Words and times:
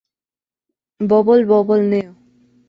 Bubble 1.09 1.45
Bobble 1.45 1.85
Neo! 1.91 2.15